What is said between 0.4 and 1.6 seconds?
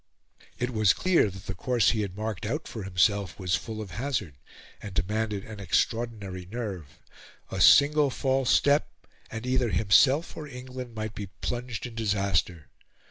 It was clear that the